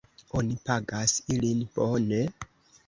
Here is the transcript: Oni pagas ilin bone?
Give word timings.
Oni 0.39 0.55
pagas 0.69 1.15
ilin 1.37 1.63
bone? 1.77 2.25